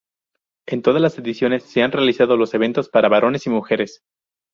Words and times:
En 0.65 0.81
todas 0.81 0.99
las 0.99 1.19
ediciones 1.19 1.61
se 1.61 1.83
han 1.83 1.91
realizado 1.91 2.35
los 2.35 2.55
eventos 2.55 2.89
para 2.89 3.07
varones 3.07 3.45
y 3.45 3.51
mujeres. 3.51 4.01